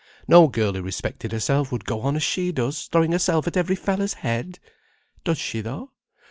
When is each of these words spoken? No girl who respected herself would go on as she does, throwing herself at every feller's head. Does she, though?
No 0.27 0.47
girl 0.47 0.73
who 0.73 0.81
respected 0.81 1.31
herself 1.31 1.71
would 1.71 1.85
go 1.85 2.01
on 2.01 2.15
as 2.15 2.23
she 2.23 2.51
does, 2.51 2.85
throwing 2.87 3.11
herself 3.11 3.45
at 3.45 3.55
every 3.55 3.75
feller's 3.75 4.13
head. 4.15 4.57
Does 5.25 5.37
she, 5.37 5.61
though? 5.61 5.91